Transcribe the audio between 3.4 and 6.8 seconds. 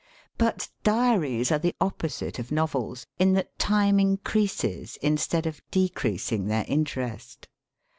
time increases instead of decreasing their